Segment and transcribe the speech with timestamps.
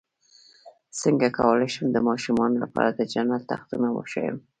[1.01, 4.37] څنګه کولی شم د ماشومانو لپاره د جنت تختونه وښایم